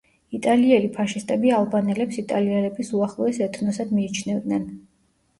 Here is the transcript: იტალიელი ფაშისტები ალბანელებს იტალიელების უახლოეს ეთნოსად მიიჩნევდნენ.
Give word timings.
იტალიელი 0.35 0.87
ფაშისტები 0.93 1.51
ალბანელებს 1.57 2.17
იტალიელების 2.21 2.89
უახლოეს 2.99 3.41
ეთნოსად 3.49 3.93
მიიჩნევდნენ. 3.99 4.65